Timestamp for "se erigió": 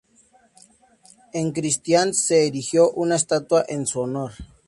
2.23-2.89